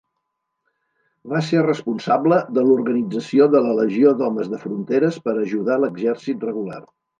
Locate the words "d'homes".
4.23-4.51